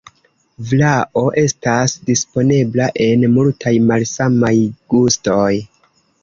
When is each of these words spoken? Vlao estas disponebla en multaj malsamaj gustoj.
Vlao 0.69 1.21
estas 1.41 1.93
disponebla 2.07 2.87
en 3.09 3.27
multaj 3.35 3.75
malsamaj 3.91 4.53
gustoj. 4.95 5.53